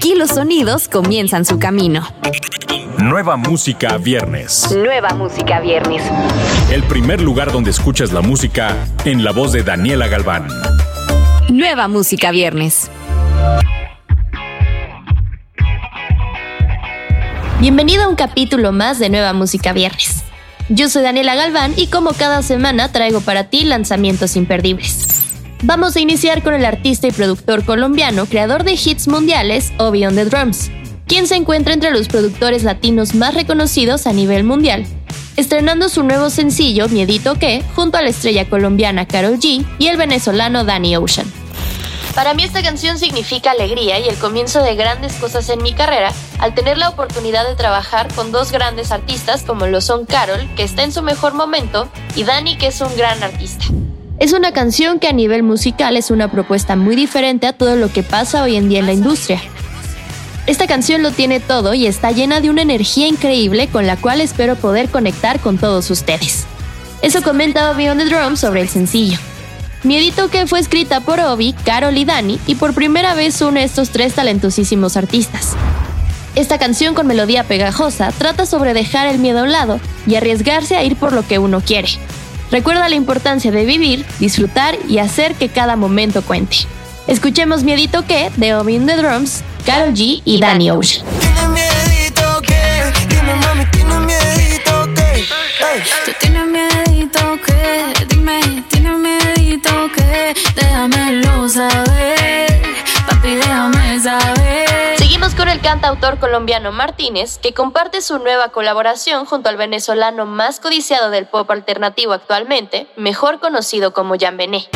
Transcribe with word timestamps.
Aquí 0.00 0.14
los 0.14 0.30
sonidos 0.30 0.88
comienzan 0.88 1.44
su 1.44 1.58
camino. 1.58 2.08
Nueva 3.02 3.36
música 3.36 3.98
viernes. 3.98 4.74
Nueva 4.74 5.10
música 5.10 5.60
viernes. 5.60 6.02
El 6.72 6.82
primer 6.84 7.20
lugar 7.20 7.52
donde 7.52 7.70
escuchas 7.70 8.10
la 8.10 8.22
música 8.22 8.78
en 9.04 9.22
la 9.22 9.32
voz 9.32 9.52
de 9.52 9.62
Daniela 9.62 10.08
Galván. 10.08 10.48
Nueva 11.50 11.86
música 11.86 12.30
viernes. 12.30 12.90
Bienvenido 17.60 18.04
a 18.04 18.08
un 18.08 18.16
capítulo 18.16 18.72
más 18.72 18.98
de 18.98 19.10
Nueva 19.10 19.34
Música 19.34 19.74
Viernes. 19.74 20.24
Yo 20.70 20.88
soy 20.88 21.02
Daniela 21.02 21.34
Galván 21.34 21.74
y 21.76 21.88
como 21.88 22.14
cada 22.14 22.40
semana 22.40 22.90
traigo 22.90 23.20
para 23.20 23.50
ti 23.50 23.64
lanzamientos 23.64 24.34
imperdibles. 24.36 25.09
Vamos 25.62 25.94
a 25.94 26.00
iniciar 26.00 26.42
con 26.42 26.54
el 26.54 26.64
artista 26.64 27.06
y 27.06 27.10
productor 27.10 27.66
colombiano, 27.66 28.24
creador 28.24 28.64
de 28.64 28.72
hits 28.72 29.08
mundiales, 29.08 29.74
Obi 29.76 30.06
on 30.06 30.14
the 30.14 30.24
Drums, 30.24 30.70
quien 31.06 31.26
se 31.26 31.36
encuentra 31.36 31.74
entre 31.74 31.90
los 31.90 32.08
productores 32.08 32.64
latinos 32.64 33.14
más 33.14 33.34
reconocidos 33.34 34.06
a 34.06 34.14
nivel 34.14 34.42
mundial, 34.42 34.86
estrenando 35.36 35.90
su 35.90 36.02
nuevo 36.02 36.30
sencillo 36.30 36.88
Miedito 36.88 37.34
que, 37.34 37.62
junto 37.76 37.98
a 37.98 38.02
la 38.02 38.08
estrella 38.08 38.48
colombiana 38.48 39.06
Carol 39.06 39.38
G 39.38 39.66
y 39.78 39.88
el 39.88 39.98
venezolano 39.98 40.64
Danny 40.64 40.96
Ocean. 40.96 41.30
Para 42.14 42.32
mí 42.32 42.42
esta 42.42 42.62
canción 42.62 42.98
significa 42.98 43.50
alegría 43.50 43.98
y 44.00 44.08
el 44.08 44.16
comienzo 44.16 44.62
de 44.62 44.74
grandes 44.76 45.12
cosas 45.14 45.48
en 45.50 45.62
mi 45.62 45.74
carrera 45.74 46.10
al 46.38 46.54
tener 46.54 46.78
la 46.78 46.88
oportunidad 46.88 47.46
de 47.46 47.54
trabajar 47.54 48.12
con 48.14 48.32
dos 48.32 48.50
grandes 48.50 48.92
artistas 48.92 49.42
como 49.42 49.66
lo 49.66 49.82
son 49.82 50.06
Carol, 50.06 50.48
que 50.56 50.62
está 50.62 50.84
en 50.84 50.92
su 50.92 51.02
mejor 51.02 51.34
momento, 51.34 51.88
y 52.16 52.24
Dani, 52.24 52.56
que 52.56 52.68
es 52.68 52.80
un 52.80 52.96
gran 52.96 53.22
artista. 53.22 53.66
Es 54.20 54.34
una 54.34 54.52
canción 54.52 54.98
que 54.98 55.08
a 55.08 55.14
nivel 55.14 55.42
musical 55.42 55.96
es 55.96 56.10
una 56.10 56.30
propuesta 56.30 56.76
muy 56.76 56.94
diferente 56.94 57.46
a 57.46 57.54
todo 57.54 57.74
lo 57.76 57.90
que 57.90 58.02
pasa 58.02 58.42
hoy 58.42 58.56
en 58.56 58.68
día 58.68 58.80
en 58.80 58.84
la 58.84 58.92
industria. 58.92 59.40
Esta 60.46 60.66
canción 60.66 61.02
lo 61.02 61.10
tiene 61.10 61.40
todo 61.40 61.72
y 61.72 61.86
está 61.86 62.10
llena 62.10 62.42
de 62.42 62.50
una 62.50 62.60
energía 62.60 63.06
increíble 63.08 63.68
con 63.68 63.86
la 63.86 63.96
cual 63.96 64.20
espero 64.20 64.56
poder 64.56 64.90
conectar 64.90 65.40
con 65.40 65.56
todos 65.56 65.90
ustedes. 65.90 66.44
Eso 67.00 67.22
comenta 67.22 67.72
Beyond 67.72 68.02
the 68.02 68.14
Drum 68.14 68.36
sobre 68.36 68.60
el 68.60 68.68
sencillo. 68.68 69.16
Miedito 69.84 70.28
que 70.28 70.46
fue 70.46 70.60
escrita 70.60 71.00
por 71.00 71.18
Obi, 71.18 71.54
Carol 71.64 71.96
y 71.96 72.04
Dani 72.04 72.38
y 72.46 72.56
por 72.56 72.74
primera 72.74 73.14
vez 73.14 73.40
une 73.40 73.64
estos 73.64 73.88
tres 73.88 74.12
talentosísimos 74.12 74.98
artistas. 74.98 75.56
Esta 76.34 76.58
canción 76.58 76.94
con 76.94 77.06
melodía 77.06 77.44
pegajosa 77.44 78.12
trata 78.12 78.44
sobre 78.44 78.74
dejar 78.74 79.06
el 79.06 79.18
miedo 79.18 79.40
a 79.40 79.44
un 79.44 79.52
lado 79.52 79.80
y 80.06 80.16
arriesgarse 80.16 80.76
a 80.76 80.84
ir 80.84 80.96
por 80.96 81.14
lo 81.14 81.26
que 81.26 81.38
uno 81.38 81.62
quiere. 81.62 81.88
Recuerda 82.50 82.88
la 82.88 82.94
importancia 82.94 83.52
de 83.52 83.64
vivir, 83.64 84.04
disfrutar 84.18 84.76
y 84.88 84.98
hacer 84.98 85.34
que 85.34 85.48
cada 85.48 85.76
momento 85.76 86.22
cuente. 86.22 86.58
Escuchemos 87.06 87.62
Miedito 87.62 88.04
que 88.06 88.30
de 88.36 88.54
Obi 88.54 88.76
in 88.76 88.86
the 88.86 88.96
Drums, 88.96 89.42
Carol 89.64 89.94
G 89.94 90.22
y 90.24 90.40
Danny 90.40 90.70
Ocean. 90.70 91.04
Cantautor 105.80 106.18
colombiano 106.18 106.72
Martínez, 106.72 107.38
que 107.38 107.54
comparte 107.54 108.02
su 108.02 108.18
nueva 108.18 108.50
colaboración 108.50 109.24
junto 109.24 109.48
al 109.48 109.56
venezolano 109.56 110.26
más 110.26 110.60
codiciado 110.60 111.08
del 111.08 111.24
pop 111.24 111.50
alternativo 111.50 112.12
actualmente, 112.12 112.86
mejor 112.98 113.40
conocido 113.40 113.94
como 113.94 114.14
Jan 114.18 114.36
Bené. 114.36 114.68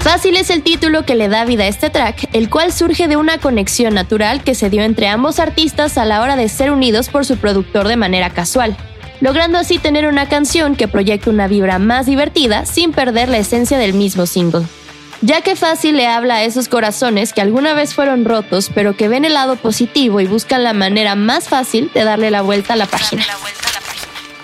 Fácil 0.00 0.38
es 0.38 0.48
el 0.48 0.62
título 0.62 1.04
que 1.04 1.14
le 1.14 1.28
da 1.28 1.44
vida 1.44 1.64
a 1.64 1.66
este 1.66 1.90
track, 1.90 2.30
el 2.32 2.48
cual 2.48 2.72
surge 2.72 3.06
de 3.06 3.16
una 3.16 3.36
conexión 3.36 3.92
natural 3.92 4.42
que 4.42 4.54
se 4.54 4.70
dio 4.70 4.82
entre 4.82 5.08
ambos 5.08 5.40
artistas 5.40 5.98
a 5.98 6.06
la 6.06 6.22
hora 6.22 6.36
de 6.36 6.48
ser 6.48 6.70
unidos 6.70 7.10
por 7.10 7.26
su 7.26 7.36
productor 7.36 7.88
de 7.88 7.96
manera 7.96 8.30
casual, 8.30 8.74
logrando 9.20 9.58
así 9.58 9.78
tener 9.78 10.06
una 10.06 10.26
canción 10.26 10.74
que 10.74 10.88
proyecta 10.88 11.28
una 11.28 11.48
vibra 11.48 11.78
más 11.78 12.06
divertida 12.06 12.64
sin 12.64 12.92
perder 12.92 13.28
la 13.28 13.36
esencia 13.36 13.76
del 13.76 13.92
mismo 13.92 14.24
single. 14.24 14.64
Ya 15.24 15.40
que 15.40 15.54
Fácil 15.54 15.96
le 15.96 16.08
habla 16.08 16.36
a 16.36 16.42
esos 16.42 16.66
corazones 16.66 17.32
que 17.32 17.40
alguna 17.40 17.74
vez 17.74 17.94
fueron 17.94 18.24
rotos, 18.24 18.70
pero 18.74 18.96
que 18.96 19.06
ven 19.06 19.24
el 19.24 19.34
lado 19.34 19.54
positivo 19.54 20.20
y 20.20 20.26
buscan 20.26 20.64
la 20.64 20.72
manera 20.72 21.14
más 21.14 21.48
fácil 21.48 21.92
de 21.94 22.02
darle 22.02 22.32
la 22.32 22.42
vuelta 22.42 22.72
a 22.72 22.76
la 22.76 22.86
página. 22.86 23.24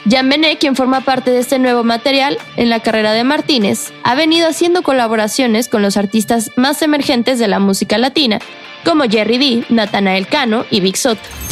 Jan 0.08 0.28
Benet, 0.28 0.60
quien 0.60 0.76
forma 0.76 1.00
parte 1.00 1.32
de 1.32 1.40
este 1.40 1.58
nuevo 1.58 1.82
material 1.82 2.38
en 2.56 2.70
la 2.70 2.78
carrera 2.78 3.12
de 3.12 3.24
Martínez, 3.24 3.92
ha 4.04 4.14
venido 4.14 4.48
haciendo 4.48 4.82
colaboraciones 4.82 5.68
con 5.68 5.82
los 5.82 5.96
artistas 5.96 6.52
más 6.54 6.80
emergentes 6.80 7.40
de 7.40 7.48
la 7.48 7.58
música 7.58 7.98
latina, 7.98 8.38
como 8.84 9.02
Jerry 9.04 9.38
D, 9.38 9.64
Natanael 9.70 10.28
Cano 10.28 10.64
y 10.70 10.80
Big 10.80 10.96
Soto. 10.96 11.47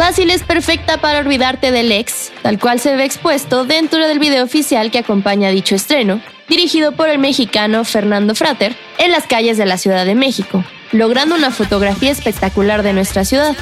Fácil 0.00 0.30
es 0.30 0.42
perfecta 0.42 0.96
para 0.96 1.18
olvidarte 1.18 1.72
del 1.72 1.92
ex, 1.92 2.32
tal 2.40 2.58
cual 2.58 2.80
se 2.80 2.96
ve 2.96 3.04
expuesto 3.04 3.66
dentro 3.66 4.08
del 4.08 4.18
video 4.18 4.42
oficial 4.42 4.90
que 4.90 5.00
acompaña 5.00 5.50
dicho 5.50 5.74
estreno, 5.74 6.22
dirigido 6.48 6.92
por 6.92 7.10
el 7.10 7.18
mexicano 7.18 7.84
Fernando 7.84 8.34
Frater, 8.34 8.74
en 8.96 9.10
las 9.10 9.26
calles 9.26 9.58
de 9.58 9.66
la 9.66 9.76
Ciudad 9.76 10.06
de 10.06 10.14
México, 10.14 10.64
logrando 10.90 11.34
una 11.34 11.50
fotografía 11.50 12.10
espectacular 12.10 12.82
de 12.82 12.94
nuestra 12.94 13.26
ciudad 13.26 13.54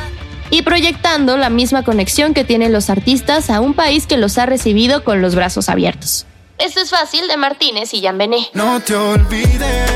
y 0.48 0.62
proyectando 0.62 1.36
la 1.36 1.50
misma 1.50 1.82
conexión 1.82 2.34
que 2.34 2.44
tienen 2.44 2.72
los 2.72 2.88
artistas 2.88 3.50
a 3.50 3.60
un 3.60 3.74
país 3.74 4.06
que 4.06 4.16
los 4.16 4.38
ha 4.38 4.46
recibido 4.46 5.02
con 5.02 5.20
los 5.20 5.34
brazos 5.34 5.68
abiertos. 5.68 6.24
Esto 6.58 6.82
es 6.82 6.90
fácil 6.90 7.26
de 7.26 7.36
Martínez 7.36 7.92
y 7.94 8.00
Jan 8.00 8.16
Bené. 8.16 8.46
No 8.54 8.78
te 8.78 8.94
olvides, 8.94 9.90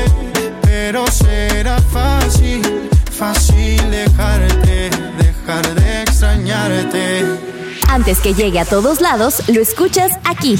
pero 0.61 1.07
será 1.07 1.79
fácil, 1.79 2.89
fácil 3.09 3.89
dejarte, 3.89 4.89
dejar 5.17 5.73
de 5.75 5.82
extrañarte. 6.23 7.25
Antes 7.89 8.19
que 8.19 8.33
llegue 8.33 8.59
a 8.59 8.65
todos 8.65 9.01
lados, 9.01 9.43
lo 9.49 9.61
escuchas 9.61 10.11
aquí. 10.23 10.57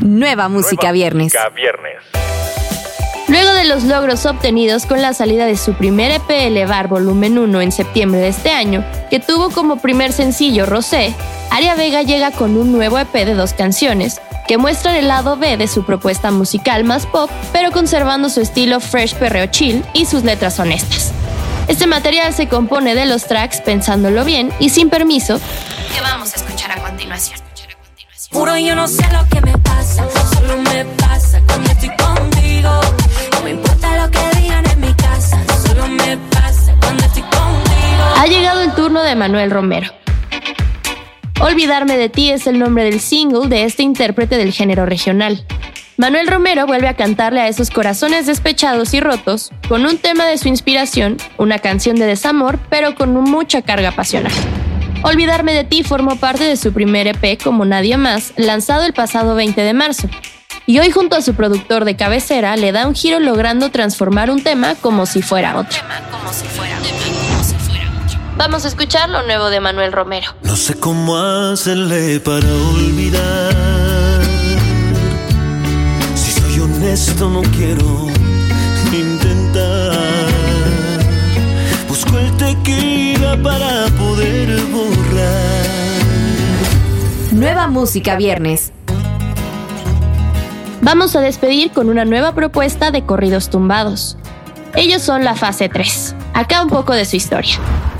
Nueva 0.00 0.48
música 0.48 0.92
viernes. 0.92 1.34
viernes. 1.54 1.96
Luego 3.28 3.52
de 3.52 3.64
los 3.66 3.84
logros 3.84 4.24
obtenidos 4.24 4.86
con 4.86 5.02
la 5.02 5.12
salida 5.12 5.44
de 5.44 5.56
su 5.56 5.74
primer 5.74 6.12
EP 6.12 6.30
Elevar 6.30 6.88
Volumen 6.88 7.36
1 7.36 7.60
en 7.60 7.72
septiembre 7.72 8.20
de 8.20 8.28
este 8.28 8.50
año, 8.52 8.84
que 9.10 9.20
tuvo 9.20 9.50
como 9.50 9.82
primer 9.82 10.12
sencillo 10.12 10.64
Rosé, 10.64 11.14
Aria 11.50 11.74
Vega 11.74 12.02
llega 12.02 12.30
con 12.30 12.56
un 12.56 12.72
nuevo 12.72 12.98
EP 12.98 13.12
de 13.12 13.34
dos 13.34 13.52
canciones, 13.52 14.22
que 14.46 14.56
muestran 14.56 14.94
el 14.94 15.08
lado 15.08 15.36
B 15.36 15.58
de 15.58 15.68
su 15.68 15.84
propuesta 15.84 16.30
musical 16.30 16.84
más 16.84 17.04
pop, 17.04 17.30
pero 17.52 17.70
conservando 17.70 18.30
su 18.30 18.40
estilo 18.40 18.80
fresh 18.80 19.14
perreo 19.16 19.46
chill 19.46 19.84
y 19.92 20.06
sus 20.06 20.24
letras 20.24 20.58
honestas. 20.58 21.12
Este 21.68 21.86
material 21.86 22.32
se 22.32 22.48
compone 22.48 22.94
de 22.94 23.06
los 23.06 23.26
tracks 23.26 23.60
Pensándolo 23.60 24.24
bien 24.24 24.50
y 24.58 24.70
Sin 24.70 24.88
permiso, 24.90 25.38
que 25.94 26.00
vamos 26.00 26.32
a 26.32 26.36
escuchar 26.36 26.72
a 26.72 26.82
continuación. 26.82 27.38
Juro 28.32 28.58
yo 28.58 28.74
no 28.74 28.88
sé 28.88 29.04
lo 29.12 29.26
que 29.28 29.40
me 29.40 29.56
pasa, 29.58 30.06
solo 30.34 30.58
me 30.58 30.84
pasa 30.96 31.40
cuando 31.46 31.70
estoy 31.70 31.88
contigo. 31.90 32.70
No 33.32 33.42
me 33.42 33.50
importa 33.50 34.04
lo 34.04 34.10
que 34.10 34.40
digan 34.40 34.64
en 34.70 34.80
mi 34.80 34.92
casa, 34.94 35.42
solo 35.66 35.86
me 35.86 36.16
pasa 36.30 36.74
cuando 36.80 37.04
estoy 37.04 37.22
contigo. 37.22 38.04
Ha 38.16 38.26
llegado 38.26 38.62
el 38.62 38.72
turno 38.74 39.02
de 39.02 39.14
Manuel 39.14 39.50
Romero. 39.50 39.92
Olvidarme 41.40 41.96
de 41.96 42.08
ti 42.08 42.30
es 42.30 42.46
el 42.46 42.58
nombre 42.58 42.84
del 42.84 43.00
single 43.00 43.48
de 43.48 43.64
este 43.64 43.82
intérprete 43.82 44.36
del 44.36 44.52
género 44.52 44.84
regional. 44.84 45.44
Manuel 45.98 46.28
Romero 46.28 46.64
vuelve 46.64 46.86
a 46.86 46.94
cantarle 46.94 47.40
a 47.40 47.48
esos 47.48 47.70
corazones 47.70 48.24
despechados 48.24 48.94
y 48.94 49.00
rotos 49.00 49.50
con 49.68 49.84
un 49.84 49.98
tema 49.98 50.26
de 50.26 50.38
su 50.38 50.46
inspiración, 50.46 51.16
una 51.38 51.58
canción 51.58 51.96
de 51.96 52.06
desamor, 52.06 52.60
pero 52.70 52.94
con 52.94 53.12
mucha 53.14 53.62
carga 53.62 53.90
pasional. 53.90 54.30
Olvidarme 55.02 55.52
de 55.52 55.64
ti 55.64 55.82
formó 55.82 56.14
parte 56.14 56.44
de 56.44 56.56
su 56.56 56.72
primer 56.72 57.08
EP 57.08 57.42
como 57.42 57.64
Nadie 57.64 57.96
Más, 57.96 58.32
lanzado 58.36 58.84
el 58.84 58.92
pasado 58.92 59.34
20 59.34 59.60
de 59.60 59.74
marzo. 59.74 60.08
Y 60.66 60.78
hoy 60.78 60.92
junto 60.92 61.16
a 61.16 61.20
su 61.20 61.34
productor 61.34 61.84
de 61.84 61.96
cabecera 61.96 62.54
le 62.54 62.70
da 62.70 62.86
un 62.86 62.94
giro 62.94 63.18
logrando 63.18 63.72
transformar 63.72 64.30
un 64.30 64.40
tema 64.40 64.76
como 64.76 65.04
si 65.04 65.20
fuera 65.20 65.58
otro. 65.58 65.80
Vamos 68.36 68.64
a 68.64 68.68
escuchar 68.68 69.08
lo 69.08 69.24
nuevo 69.24 69.50
de 69.50 69.58
Manuel 69.58 69.90
Romero. 69.90 70.28
No 70.44 70.54
sé 70.54 70.78
cómo 70.78 71.16
hacerle 71.16 72.20
para 72.20 72.46
olvidar. 72.46 73.87
Honesto, 76.88 77.28
no 77.28 77.42
quiero 77.42 78.06
intentar. 78.92 79.92
Busco 81.86 82.18
el 82.18 82.34
tequila 82.38 83.36
para 83.42 83.86
poder 83.98 84.58
borrar. 84.72 85.58
Nueva 87.32 87.68
música 87.68 88.16
viernes. 88.16 88.72
Vamos 90.80 91.14
a 91.14 91.20
despedir 91.20 91.72
con 91.72 91.90
una 91.90 92.06
nueva 92.06 92.34
propuesta 92.34 92.90
de 92.90 93.02
corridos 93.02 93.50
tumbados. 93.50 94.16
Ellos 94.74 95.02
son 95.02 95.24
la 95.24 95.34
fase 95.34 95.68
3. 95.68 96.14
Acá 96.32 96.62
un 96.62 96.70
poco 96.70 96.94
de 96.94 97.04
su 97.04 97.16
historia. 97.16 97.56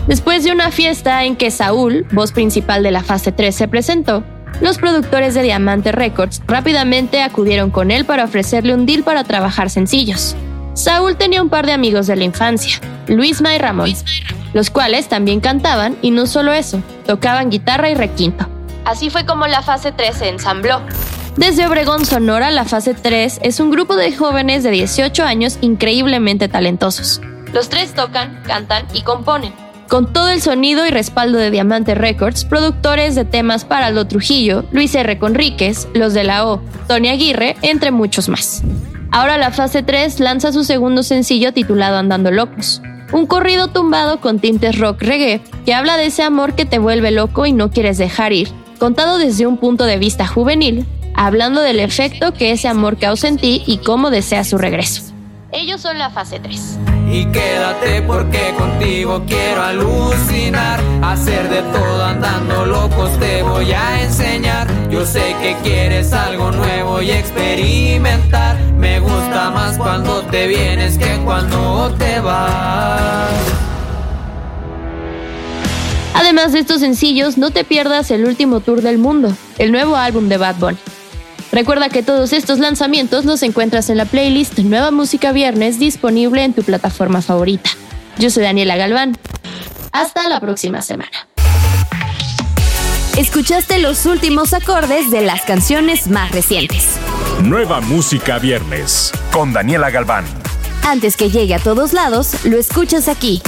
Después 0.06 0.44
de 0.44 0.52
una 0.52 0.70
fiesta 0.70 1.24
en 1.24 1.36
que 1.36 1.50
Saúl, 1.50 2.06
voz 2.12 2.32
principal 2.32 2.82
de 2.82 2.92
la 2.92 3.02
fase 3.02 3.32
3, 3.32 3.54
se 3.54 3.68
presentó, 3.68 4.24
los 4.60 4.78
productores 4.78 5.34
de 5.34 5.42
Diamante 5.42 5.92
Records 5.92 6.42
rápidamente 6.46 7.22
acudieron 7.22 7.70
con 7.70 7.90
él 7.90 8.04
para 8.04 8.24
ofrecerle 8.24 8.74
un 8.74 8.86
deal 8.86 9.02
para 9.02 9.24
trabajar 9.24 9.70
sencillos. 9.70 10.36
Saúl 10.74 11.16
tenía 11.16 11.42
un 11.42 11.48
par 11.48 11.66
de 11.66 11.72
amigos 11.72 12.06
de 12.06 12.16
la 12.16 12.24
infancia, 12.24 12.80
Luisma 13.06 13.54
y 13.54 13.58
Ramón, 13.58 13.94
los 14.54 14.70
cuales 14.70 15.08
también 15.08 15.40
cantaban 15.40 15.96
y 16.02 16.10
no 16.10 16.26
solo 16.26 16.52
eso, 16.52 16.82
tocaban 17.06 17.50
guitarra 17.50 17.90
y 17.90 17.94
requinto. 17.94 18.48
Así 18.84 19.10
fue 19.10 19.26
como 19.26 19.46
la 19.46 19.62
fase 19.62 19.92
3 19.92 20.16
se 20.16 20.28
ensambló. 20.28 20.80
Desde 21.36 21.66
Obregón, 21.66 22.04
Sonora, 22.04 22.50
la 22.50 22.64
fase 22.64 22.94
3 22.94 23.40
es 23.42 23.60
un 23.60 23.70
grupo 23.70 23.96
de 23.96 24.16
jóvenes 24.16 24.64
de 24.64 24.70
18 24.70 25.22
años 25.22 25.58
increíblemente 25.60 26.48
talentosos. 26.48 27.20
Los 27.52 27.68
tres 27.68 27.94
tocan, 27.94 28.42
cantan 28.46 28.84
y 28.92 29.02
componen. 29.02 29.52
Con 29.88 30.12
todo 30.12 30.28
el 30.28 30.42
sonido 30.42 30.86
y 30.86 30.90
respaldo 30.90 31.38
de 31.38 31.50
Diamante 31.50 31.94
Records, 31.94 32.44
productores 32.44 33.14
de 33.14 33.24
temas 33.24 33.64
para 33.64 33.86
Aldo 33.86 34.06
Trujillo, 34.06 34.66
Luis 34.70 34.94
R. 34.94 35.18
Conríquez, 35.18 35.88
Los 35.94 36.12
de 36.12 36.24
la 36.24 36.46
O, 36.46 36.60
Tony 36.86 37.08
Aguirre, 37.08 37.56
entre 37.62 37.90
muchos 37.90 38.28
más. 38.28 38.62
Ahora 39.10 39.38
la 39.38 39.50
fase 39.50 39.82
3 39.82 40.20
lanza 40.20 40.52
su 40.52 40.64
segundo 40.64 41.02
sencillo 41.02 41.54
titulado 41.54 41.96
Andando 41.96 42.30
Locos, 42.30 42.82
un 43.12 43.26
corrido 43.26 43.68
tumbado 43.68 44.20
con 44.20 44.40
tintes 44.40 44.78
rock 44.78 45.00
reggae 45.00 45.40
que 45.64 45.72
habla 45.72 45.96
de 45.96 46.06
ese 46.06 46.22
amor 46.22 46.54
que 46.54 46.66
te 46.66 46.78
vuelve 46.78 47.10
loco 47.10 47.46
y 47.46 47.54
no 47.54 47.70
quieres 47.70 47.96
dejar 47.96 48.34
ir, 48.34 48.50
contado 48.78 49.16
desde 49.16 49.46
un 49.46 49.56
punto 49.56 49.84
de 49.84 49.96
vista 49.96 50.26
juvenil, 50.26 50.86
hablando 51.14 51.62
del 51.62 51.80
efecto 51.80 52.34
que 52.34 52.52
ese 52.52 52.68
amor 52.68 52.98
causa 52.98 53.28
en 53.28 53.38
ti 53.38 53.62
y 53.66 53.78
cómo 53.78 54.10
deseas 54.10 54.48
su 54.48 54.58
regreso. 54.58 55.14
Ellos 55.50 55.80
son 55.80 55.96
la 55.96 56.10
fase 56.10 56.38
3. 56.40 56.78
Y 57.10 57.24
quédate 57.26 58.02
porque 58.02 58.52
contigo 58.78 59.22
quiero 59.26 59.62
alucinar, 59.62 60.80
hacer 61.02 61.48
de 61.48 61.62
todo 61.62 62.04
andando 62.04 62.64
locos 62.64 63.10
te 63.18 63.42
voy 63.42 63.72
a 63.72 64.02
enseñar. 64.02 64.68
Yo 64.88 65.04
sé 65.04 65.34
que 65.42 65.56
quieres 65.64 66.12
algo 66.12 66.52
nuevo 66.52 67.02
y 67.02 67.10
experimentar. 67.10 68.56
Me 68.76 69.00
gusta 69.00 69.50
más 69.50 69.76
cuando 69.78 70.20
te 70.22 70.46
vienes 70.46 70.96
que 70.96 71.18
cuando 71.24 71.92
te 71.98 72.20
vas. 72.20 73.32
Además 76.14 76.52
de 76.52 76.60
estos 76.60 76.80
sencillos, 76.80 77.36
no 77.36 77.50
te 77.50 77.64
pierdas 77.64 78.10
el 78.10 78.26
último 78.26 78.60
tour 78.60 78.82
del 78.82 78.98
mundo, 78.98 79.32
el 79.58 79.72
nuevo 79.72 79.96
álbum 79.96 80.28
de 80.28 80.36
Bad 80.36 80.56
Bunny. 80.56 80.78
Recuerda 81.50 81.88
que 81.88 82.02
todos 82.02 82.32
estos 82.32 82.58
lanzamientos 82.58 83.24
los 83.24 83.42
encuentras 83.42 83.90
en 83.90 83.96
la 83.96 84.04
playlist 84.04 84.58
Nueva 84.58 84.90
Música 84.90 85.32
Viernes 85.32 85.78
disponible 85.80 86.44
en 86.44 86.52
tu 86.52 86.62
plataforma 86.62 87.22
favorita. 87.22 87.70
Yo 88.18 88.30
soy 88.30 88.42
Daniela 88.42 88.76
Galván. 88.76 89.16
Hasta 89.92 90.28
la 90.28 90.40
próxima 90.40 90.82
semana. 90.82 91.28
Escuchaste 93.16 93.78
los 93.78 94.06
últimos 94.06 94.54
acordes 94.54 95.10
de 95.10 95.22
las 95.22 95.42
canciones 95.42 96.08
más 96.08 96.30
recientes. 96.32 96.98
Nueva 97.42 97.80
Música 97.80 98.38
Viernes 98.38 99.12
con 99.32 99.52
Daniela 99.52 99.90
Galván. 99.90 100.24
Antes 100.82 101.16
que 101.16 101.30
llegue 101.30 101.54
a 101.54 101.58
todos 101.58 101.92
lados, 101.92 102.44
lo 102.44 102.58
escuchas 102.58 103.08
aquí. 103.08 103.42